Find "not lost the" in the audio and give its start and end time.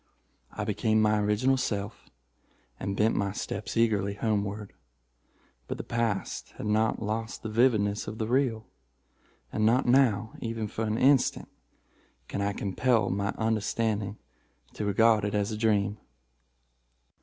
6.65-7.49